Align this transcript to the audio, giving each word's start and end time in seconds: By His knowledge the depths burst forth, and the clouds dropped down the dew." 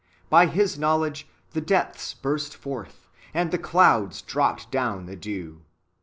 By 0.31 0.47
His 0.47 0.79
knowledge 0.79 1.27
the 1.51 1.61
depths 1.61 2.15
burst 2.15 2.55
forth, 2.57 3.07
and 3.35 3.51
the 3.51 3.59
clouds 3.59 4.23
dropped 4.23 4.71
down 4.71 5.05
the 5.05 5.15
dew." 5.15 5.61